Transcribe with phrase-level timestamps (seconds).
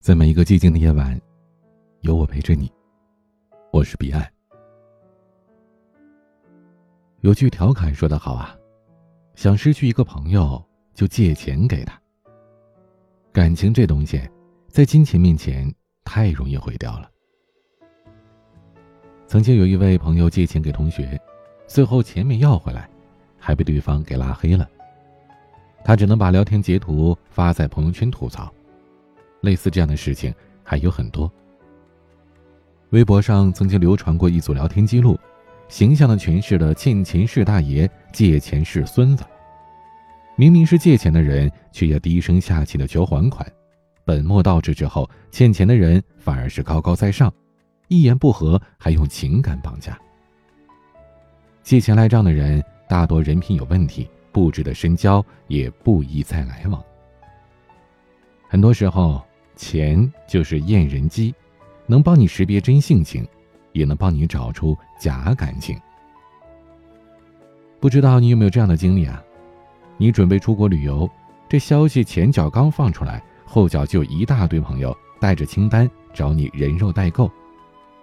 [0.00, 1.20] 在每一个寂静的夜晚，
[2.00, 2.72] 有我陪着你。
[3.70, 4.26] 我是彼岸。
[7.20, 8.56] 有句调侃说得好啊，
[9.34, 12.00] 想失去一个朋友，就借钱给他。
[13.30, 14.18] 感情这东西，
[14.68, 15.70] 在金钱面前
[16.02, 17.10] 太容易毁掉了。
[19.26, 21.20] 曾经有一位朋友借钱给同学，
[21.66, 22.88] 最后钱没要回来，
[23.38, 24.66] 还被对方给拉黑了。
[25.84, 28.50] 他只能把聊天截图发在朋友圈吐槽。
[29.40, 31.30] 类似这样的事情还有很多。
[32.90, 35.16] 微博上曾经流传过一组聊天记录，
[35.68, 39.24] 形象的诠释了欠钱是大爷，借钱是孙子。
[40.36, 43.46] 明明是借钱的人，却要低声下气的求还款，
[44.04, 47.32] 本末倒置之后，欠钱的人反而是高高在上，
[47.86, 49.96] 一言不合还用情感绑架。
[51.62, 56.82] 借钱赖账的人大多人品有问题，不值得深交，也不宜再来往。
[58.48, 59.22] 很多时候。
[59.60, 61.34] 钱就是验人机，
[61.86, 63.28] 能帮你识别真性情，
[63.72, 65.78] 也能帮你找出假感情。
[67.78, 69.22] 不知道你有没有这样的经历啊？
[69.98, 71.08] 你准备出国旅游，
[71.46, 77.30] 这消息前脚刚放出来，后脚就一大堆朋友带着清单找你人肉代购，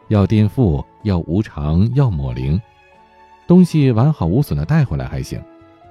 [0.09, 2.61] 要垫付，要无偿，要抹零，
[3.47, 5.41] 东西完好无损的带回来还行，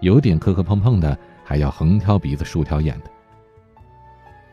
[0.01, 3.11] 有点磕磕碰碰的，还要横挑鼻子竖挑眼的。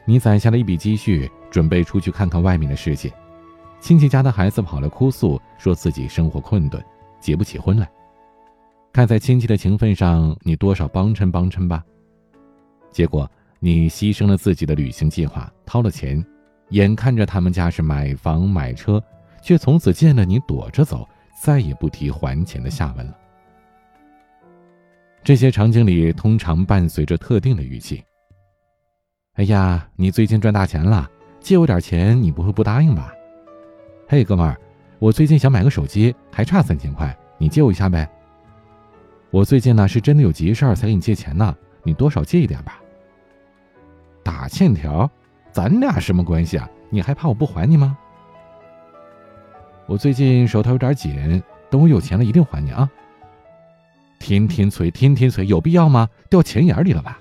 [0.05, 3.11] 你攒下了一笔积蓄，准备出去看看外面的世界。
[3.79, 6.83] 亲戚家的孩子跑来哭诉，说自己生活困顿，
[7.19, 7.89] 结不起婚来。
[8.91, 11.83] 看在亲戚的情分上，你多少帮衬帮衬吧。
[12.91, 13.29] 结果
[13.59, 16.23] 你牺牲了自己的旅行计划，掏了钱，
[16.69, 19.03] 眼看着他们家是买房买车，
[19.41, 21.07] 却从此见了你躲着走，
[21.41, 23.17] 再也不提还钱的下文了。
[25.23, 28.03] 这些场景里，通常伴随着特定的语气。
[29.35, 33.11] 哎呀，你最近赚大钱了，借我点钱，你不会不答应吧？
[34.07, 34.55] 嘿，哥们儿，
[34.99, 38.07] 我最近想买个手机，还差三千块，你借我一下呗。
[39.31, 42.79] 我最近呢是真的有急事儿才给你借钱呢，你多少借一点吧。
[44.21, 45.09] 打欠条，
[45.51, 46.69] 咱俩什么关系啊？
[46.91, 47.97] 你还怕我不还你吗？
[49.87, 52.87] 我最近手头有点紧，等我有钱了一定还你啊。
[54.19, 56.07] 天天催，天天催，有必要吗？
[56.29, 57.19] 掉钱眼里了吧？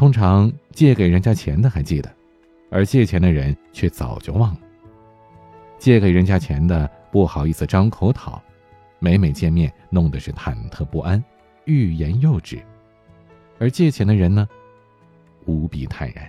[0.00, 2.10] 通常借给人家钱的还记得，
[2.70, 4.60] 而借钱的人却早就忘了。
[5.78, 8.42] 借给人家钱的不好意思张口讨，
[8.98, 11.22] 每每见面弄得是忐忑不安，
[11.66, 12.60] 欲言又止；
[13.58, 14.48] 而借钱的人呢，
[15.44, 16.26] 无比坦然。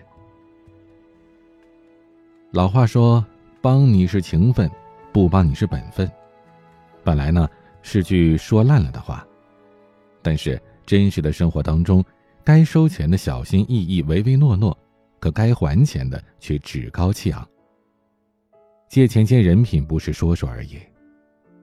[2.52, 3.26] 老话说
[3.64, 4.70] ：“帮你是情分，
[5.14, 6.12] 不帮你是本分。”
[7.06, 7.48] 本来呢
[7.82, 9.26] 是句说烂了的话，
[10.22, 12.04] 但是真实的生活当中。
[12.44, 14.78] 该收钱的小心翼翼、唯唯诺诺，
[15.20, 17.48] 可该还钱的却趾高气昂。
[18.90, 20.78] 借钱见人品，不是说说而已。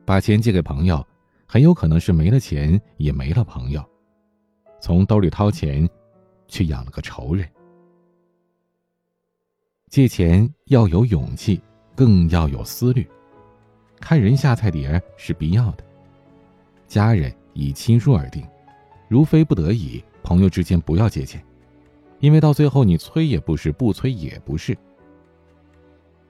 [0.04, 1.06] 把钱借给朋友，
[1.46, 3.84] 很有可能是没了钱也没了朋友。
[4.80, 5.88] 从兜里掏钱，
[6.46, 7.46] 去养了个仇人。
[9.90, 11.60] 借钱要有勇气，
[11.94, 13.06] 更要有思虑。
[14.00, 15.84] 看人下菜碟是必要的。
[16.86, 18.46] 家人以亲疏而定，
[19.08, 20.02] 如非不得已。
[20.22, 21.42] 朋友之间不要借钱，
[22.20, 24.76] 因为到最后你催也不是，不催也不是。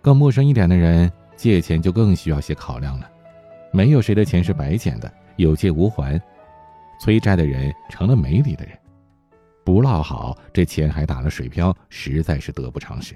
[0.01, 3.11] 更陌生一点的人借钱就更需要些考量了，
[3.73, 6.21] 没有谁的钱是白捡的，有借无还，
[7.01, 8.79] 催债的人成了没理的人，
[9.65, 13.15] 不落好，这钱还打了水漂，实在是得不偿失。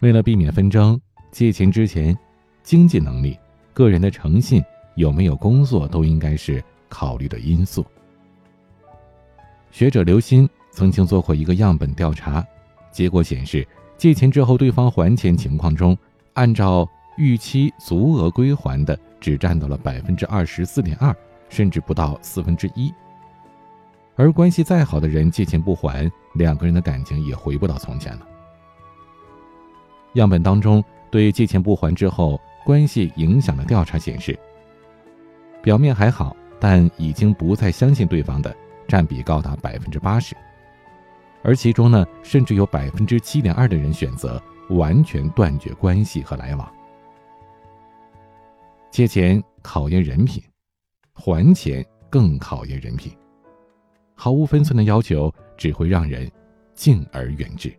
[0.00, 2.16] 为了避免纷争，借钱之前，
[2.62, 3.38] 经济能力、
[3.72, 4.62] 个人的诚信、
[4.96, 7.86] 有没有工作都应该是考虑的因素。
[9.76, 12.42] 学者刘鑫曾经做过一个样本调查，
[12.90, 15.94] 结果显示，借钱之后对方还钱情况中，
[16.32, 16.88] 按照
[17.18, 21.14] 预期足额归还的只占到了百分之二十四点二，
[21.50, 22.90] 甚至不到四分之一。
[24.14, 28.26] 而关系再好的人借钱不还，两个人的感情也回不到从前了。
[30.14, 34.38] 样本当中对借钱不还之后关系影响的调查显示，
[35.62, 38.56] 表面还好，但已经不再相信对方的。
[38.86, 40.36] 占比高达百分之八十，
[41.42, 46.72] 而其中呢，甚至有百分之七点二的人选择完全断绝关系和来往。
[48.90, 50.42] 借钱考验人品，
[51.12, 53.12] 还钱更考验人品。
[54.14, 56.30] 毫无分寸的要求只会让人
[56.74, 57.70] 敬而远之。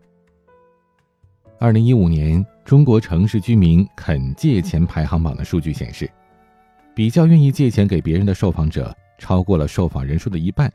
[1.59, 6.07] 二零一五年中国城市居民肯借钱排行榜的数据显示，
[6.94, 10.71] 比较愿意借钱给别人的受访者超过了受访人数的一半。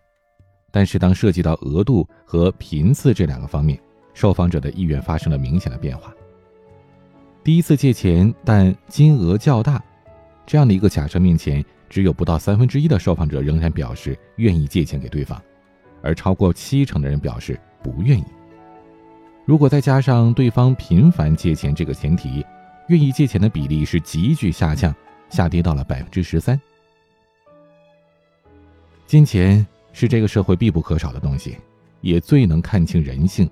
[0.72, 3.78] 但是当涉及到额度和频次这两个方面，
[4.14, 6.12] 受访者的意愿发生了明显的变化。
[7.44, 9.80] 第一次借钱但金额较大，
[10.46, 15.40] 这样的一个假设面前，只有不到三分之一的受访者仍然表示愿意借钱给对方，
[16.02, 18.24] 而超过七成的人表示不愿意。
[19.44, 22.46] 如果再加上对方频繁借钱这个前提，
[22.88, 24.94] 愿意借钱的比例是急剧下降，
[25.28, 26.58] 下跌到了百分之十三。
[29.04, 31.56] 金钱是这个社会必不可少的东西，
[32.00, 33.48] 也最能看清人性。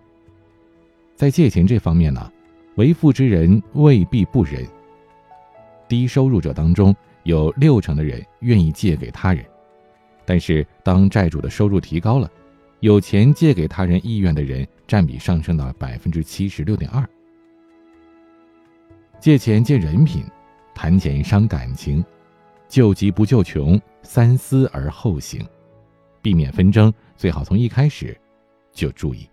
[1.15, 2.33] 在借钱这方面呢，
[2.77, 4.67] 为富之人未必不仁。
[5.87, 6.95] 低收入者当中
[7.25, 9.45] 有六成的人愿意借给他人，
[10.25, 12.31] 但是当债主的收入提高了，
[12.79, 17.07] 有钱借给他人意愿的人占比上升到百分之七十六点二。
[19.19, 20.25] 借钱见人品，
[20.75, 22.03] 谈钱伤感情，
[22.69, 25.45] 救急不救穷，三思而后行，
[26.23, 28.19] 避免纷争，最好从一开始
[28.73, 29.29] 就注意。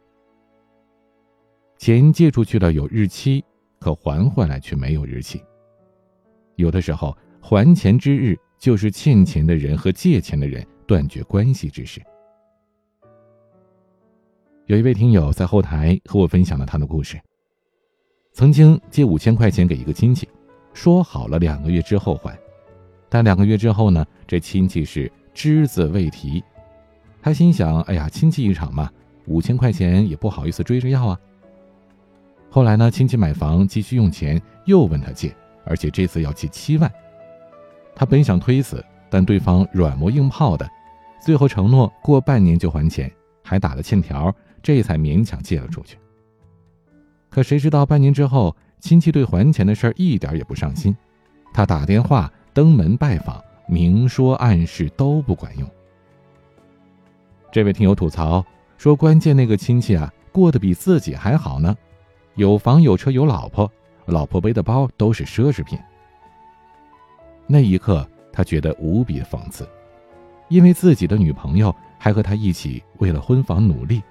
[1.78, 3.44] 钱借出去了有日期，
[3.80, 5.42] 可还回来却没有日期。
[6.56, 12.02] 有的时候还钱之日，就是欠钱的人和借钱的人断绝关系之时。
[14.66, 17.20] 有一位听友在后台和我分享了他的故事。
[18.34, 20.28] 曾经借五千块钱给一个亲戚，
[20.74, 22.38] 说好了两个月之后还，
[23.08, 26.44] 但两个月之后呢，这亲戚是只字未提。
[27.28, 28.90] 他心想：哎呀，亲戚一场嘛，
[29.26, 31.20] 五千块钱也不好意思追着要啊。
[32.50, 35.36] 后来呢，亲戚买房急需用钱，又问他借，
[35.66, 36.90] 而且这次要借七万。
[37.94, 40.66] 他本想推辞，但对方软磨硬泡的，
[41.22, 43.12] 最后承诺过半年就还钱，
[43.44, 44.34] 还打了欠条，
[44.64, 45.98] 这才勉强借了出去。
[47.30, 50.96] 可谁知道半年之后，亲戚对还钱的事儿一点也不上心，
[51.54, 55.70] 他打电话、登门拜访，明说暗示都不管用。
[57.58, 58.46] 这位听友吐槽
[58.78, 61.76] 说：“关键那个亲戚啊，过得比自己还好呢。”
[62.38, 63.68] 有房有车有老婆，
[64.06, 65.76] 老婆背的包都是奢侈品。
[67.48, 69.68] 那一刻，他觉得无比讽刺，
[70.50, 74.04] 因为自己的女朋友还和他一起为了婚房努力，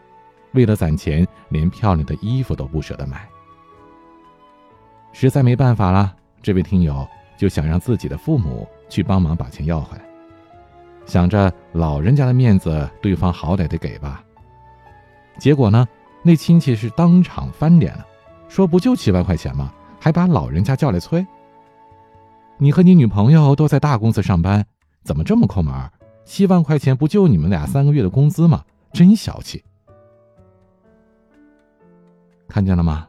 [0.50, 3.28] 为了攒钱，连漂亮的衣服都不舍得买。
[5.12, 6.12] 实在没办法了，
[6.42, 7.06] 这位听友
[7.36, 10.04] 就想让自己的父母去帮忙把钱要回来，
[11.06, 14.22] 想着老人家的面子，对方好歹得给吧。
[15.38, 15.86] 结果呢，
[16.22, 18.04] 那亲戚是当场翻脸了。
[18.48, 19.72] 说不就七万块钱吗？
[20.00, 21.26] 还把老人家叫来催。
[22.58, 24.64] 你和你女朋友都在大公司上班，
[25.04, 25.74] 怎么这么抠门？
[26.24, 28.64] 七万块钱不就你们俩三个月的工资吗？
[28.92, 29.62] 真小气！
[32.48, 33.06] 看见了吗？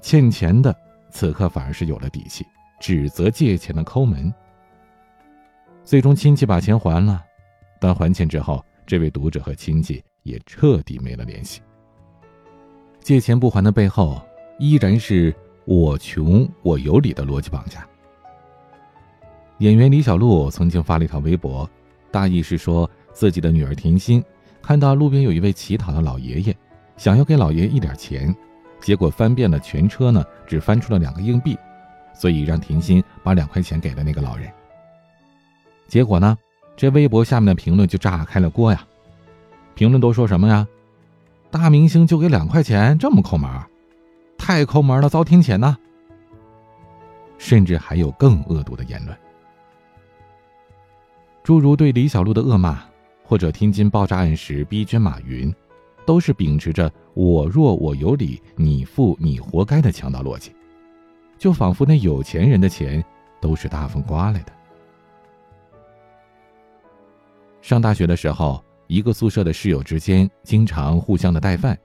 [0.00, 0.74] 欠钱的
[1.10, 2.46] 此刻反而是有了底气，
[2.78, 4.32] 指责借钱的抠门。
[5.88, 7.24] 最终亲戚把钱还了，
[7.80, 11.62] 但还钱之后，这位读者和亲戚也彻底没了联系。
[13.00, 14.20] 借钱不还的背后。
[14.58, 17.88] 依然是我穷我有理的逻辑绑架。
[19.60, 21.66] 演员李小璐曾经发了一条微博，
[22.10, 24.22] 大意是说自己的女儿甜心
[24.60, 26.54] 看到路边有一位乞讨的老爷爷，
[26.98, 28.34] 想要给老爷爷一点钱，
[28.80, 31.56] 结果翻遍了全车呢，只翻出了两个硬币，
[32.12, 34.52] 所以让甜心把两块钱给了那个老人。
[35.88, 36.38] 结果呢，
[36.76, 38.86] 这微博下面的评论就炸开了锅呀！
[39.74, 40.68] 评论都说什么呀？
[41.50, 43.50] 大明星就给两块钱，这么抠门？
[44.36, 45.76] 太抠门了，遭天谴呐！
[47.38, 49.16] 甚至还有更恶毒的言论，
[51.42, 52.82] 诸如对李小璐的恶骂，
[53.24, 55.54] 或者天津爆炸案时逼捐马云，
[56.04, 60.52] 都是秉持着“我弱我有理，你富你活该”的强盗逻辑，
[61.38, 63.02] 就仿佛那有钱人的钱
[63.40, 64.52] 都是大风刮来的。
[67.68, 71.78] 上大学的时候，一个宿舍的室友之间经常互相的带饭。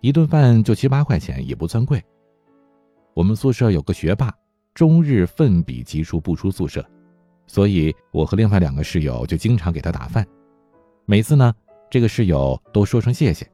[0.00, 2.02] 一顿饭就七八块钱，也不算贵。
[3.14, 4.34] 我们宿舍有个学霸，
[4.74, 6.84] 终日奋笔疾书不出宿舍，
[7.46, 10.26] 所以我和另外两个室友就经常给他打饭。
[11.06, 11.54] 每次呢，
[11.88, 13.48] 这个室友都说声谢谢，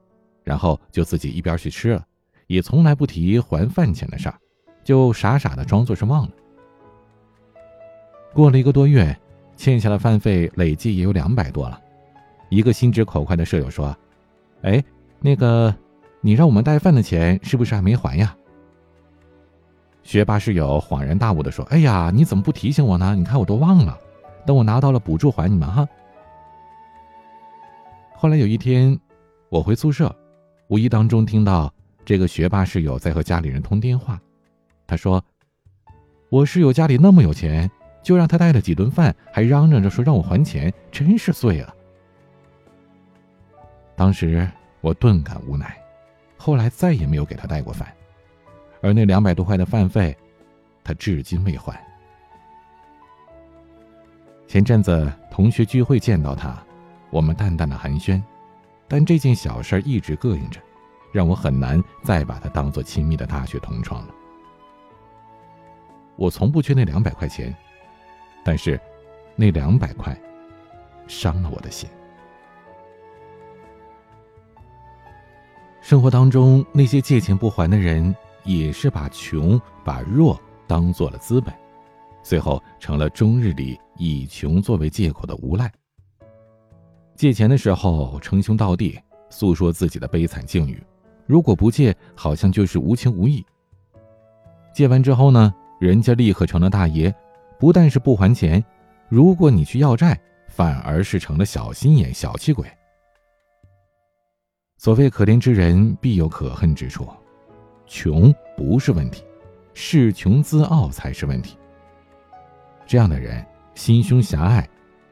[0.44, 2.02] 然后就自己一边去吃了，
[2.46, 4.38] 也从来不提还饭钱的事儿，
[4.82, 6.32] 就傻傻的装作是忘了。
[8.32, 9.14] 过了一个多月，
[9.56, 11.80] 欠下的饭费累计也有两百多了。
[12.48, 13.96] 一个心直口快的舍友说
[14.62, 14.84] ：“哎，
[15.20, 15.74] 那个。”
[16.22, 18.34] 你让我们带饭的钱是不是还没还呀？
[20.02, 23.14] 学霸室友恍然大悟的说：“哎呀，你怎么不提醒我呢？
[23.14, 23.96] 你看我都忘了，
[24.44, 25.86] 等我拿到了补助还你们哈。”
[28.16, 28.98] 后来有一天，
[29.50, 30.12] 我回宿舍，
[30.66, 31.72] 无意当中听到
[32.04, 34.20] 这个学霸室友在和家里人通电话，
[34.84, 35.22] 他说
[36.28, 37.70] ：“我室友家里那么有钱，
[38.06, 41.74] 就让他带了几顿饭，还嚷嚷着说让我还钱，真是醉了。”
[43.96, 44.48] 当时
[44.80, 45.76] 我顿感无奈，
[46.36, 47.92] 后来再也没有给他带过饭，
[48.80, 50.16] 而那两百多块的饭费，
[50.84, 51.84] 他至今未还。
[54.46, 56.56] 前阵子同学聚会见到他，
[57.10, 58.22] 我们淡淡的寒暄，
[58.86, 60.60] 但这件小事一直膈应着，
[61.10, 64.14] 让我很难再把他当做亲密的大学同窗了。
[66.14, 67.52] 我从不缺那两百块钱，
[68.46, 68.80] 但是
[69.34, 70.16] 那两百块
[71.08, 71.90] 伤了我的心。
[75.80, 81.52] 生活当中那些借钱不还的人，也是把穷、把弱当做了资本，
[82.22, 85.68] 最后成了终日里以穷作为借口的无赖。
[87.16, 88.96] 借钱的时候称兄道弟，
[89.28, 90.76] 诉说自己的悲惨境遇；
[91.26, 93.44] 如果不借，好像就是无情无义。
[94.72, 95.52] 借完之后呢？
[95.78, 97.14] 人家立刻成了大爷，
[97.58, 98.62] 不但是不还钱，
[99.08, 102.66] 如果你去要债，反而是成了小心眼、小气鬼。
[104.76, 107.08] 所谓可怜之人必有可恨之处，
[107.86, 109.24] 穷不是问题，
[109.74, 111.56] 恃穷自傲才是问题。
[112.86, 113.44] 这样的人
[113.74, 114.68] 心胸狭隘，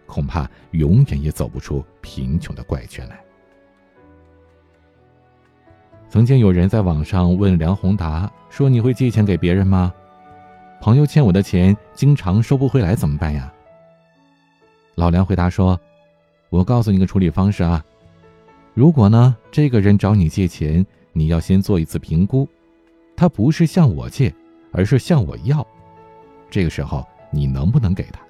[0.07, 3.19] 恐怕永远也走不出贫穷的怪圈来。
[6.11, 9.93] 曾经有人在网上问梁宏达说：“你会借钱给别人吗？”
[10.85, 13.51] 朋友欠我的钱，经常收不回来，怎么办呀？
[14.97, 15.81] 老梁回答说
[16.53, 17.83] ：“我告诉你个处理方式啊，
[18.75, 22.47] 如果呢，这个人找你借钱，你要先做一次评估，
[23.17, 24.31] 他不是向我借，
[24.73, 25.67] 而是向我要，
[26.51, 28.21] 这个时候你能不能给他？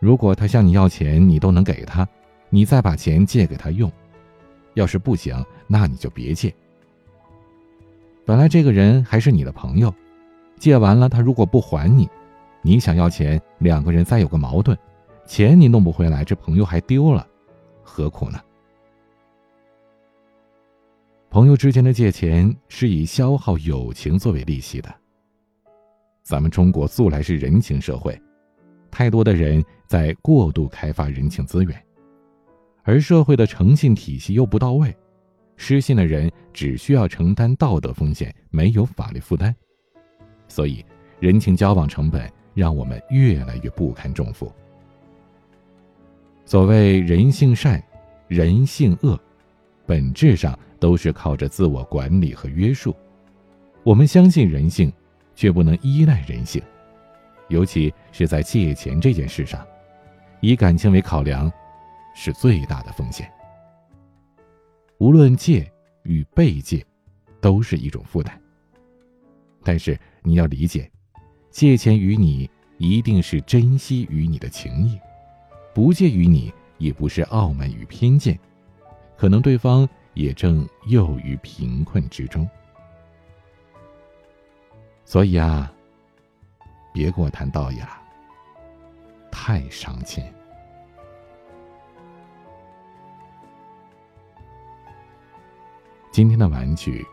[0.00, 2.06] 如果他向你要钱，你都能给他，
[2.50, 3.88] 你再把钱借给他用；
[4.74, 6.54] 要是不行，那你就别借。
[8.26, 9.90] 本来这个人还是你的朋友。”
[10.58, 12.08] 借完了，他如果不还你，
[12.62, 14.76] 你想要钱，两个人再有个矛盾，
[15.26, 17.26] 钱你弄不回来，这朋友还丢了，
[17.82, 18.40] 何苦呢？
[21.28, 24.94] 朋友之间的借钱是以消耗友情作为利息的。
[26.22, 28.16] 咱们中国素来是人情社会，
[28.90, 31.84] 太多的人在过度开发人情资源，
[32.84, 34.96] 而社会的诚信体系又不到位，
[35.56, 39.54] 失信的人只需要承担道德风险，没有法律负担。
[40.48, 40.84] 所以，
[41.20, 44.52] 人情交往成本让我们越来越不堪重负。
[46.44, 47.82] 所谓人性善，
[48.28, 49.18] 人性恶，
[49.86, 52.94] 本质上都是靠着自我管理和约束。
[53.82, 54.92] 我们相信人性，
[55.34, 56.62] 却不能依赖人性，
[57.48, 59.66] 尤其是在借钱这件事上，
[60.40, 61.50] 以感情为考量，
[62.14, 63.30] 是最大的风险。
[64.98, 65.70] 无论借
[66.04, 66.84] 与被借，
[67.40, 68.38] 都是一种负担。
[69.64, 69.98] 但是。
[70.26, 70.90] 你要理解，
[71.50, 74.98] 借钱于你一定是珍惜于你的情谊，
[75.74, 78.38] 不借于你也不是傲慢与偏见，
[79.18, 82.48] 可能对方也正囿于贫困之中。
[85.04, 85.70] 所以啊，
[86.94, 88.00] 别跟我谈道义了，
[89.30, 90.32] 太伤钱。
[96.10, 97.06] 今天的玩具，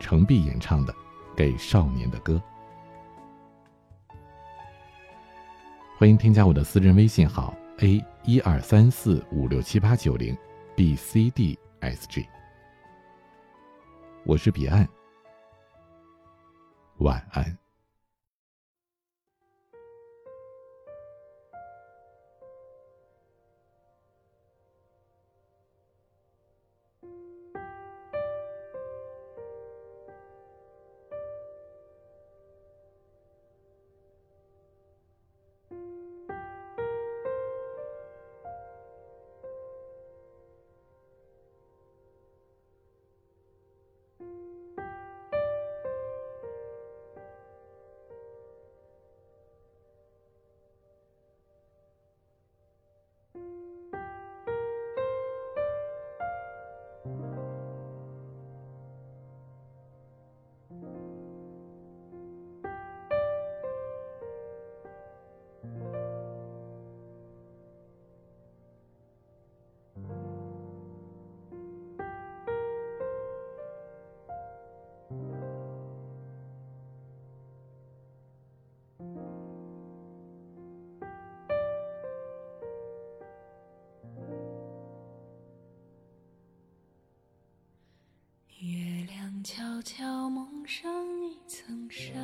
[0.00, 1.03] 程璧演唱的。
[1.36, 2.40] 给少年的歌，
[5.98, 10.36] 欢迎添加我的私人微信号 a 一二三四五六七八九零
[10.76, 12.26] b c d s g，
[14.24, 14.88] 我是彼岸，
[16.98, 17.63] 晚安。
[89.44, 92.14] 悄悄蒙上一层纱，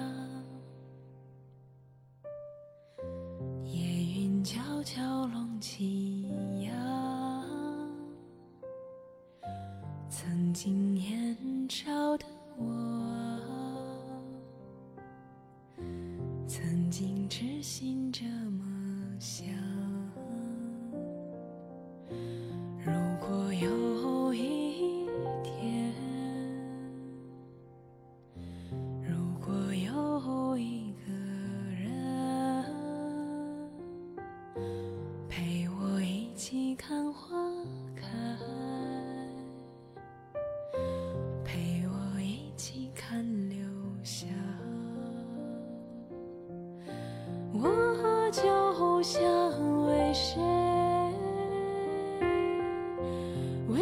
[3.63, 6.23] 夜云悄悄拢起
[6.63, 7.45] 呀。
[10.09, 11.37] 曾经年
[11.69, 12.25] 少的
[12.57, 12.65] 我。
[16.49, 17.90] 曾经痴心。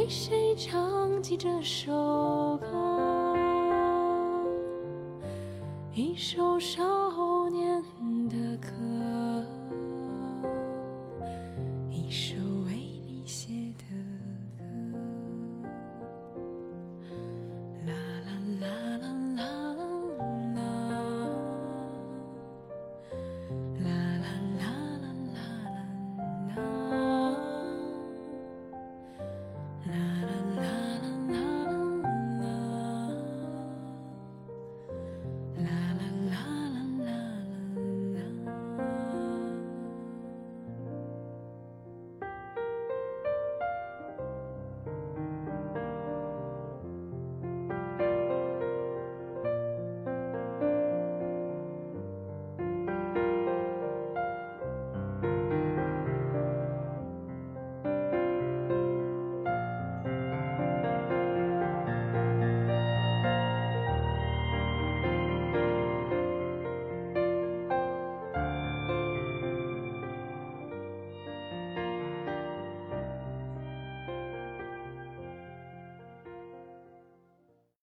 [0.08, 1.92] 谁唱起这首
[2.62, 3.36] 歌？
[5.92, 6.87] 一首伤。